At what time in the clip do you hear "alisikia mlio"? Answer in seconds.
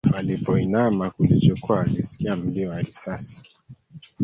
1.81-2.69